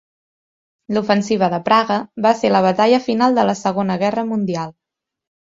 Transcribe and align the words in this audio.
L'Ofensiva 0.95 1.49
de 1.55 1.59
Praga 1.67 1.97
va 2.27 2.31
ser 2.39 2.51
la 2.55 2.63
batalla 2.67 3.01
final 3.09 3.39
de 3.41 3.45
la 3.51 3.57
Segona 3.61 4.01
Guerra 4.07 4.27
Mundial. 4.33 4.77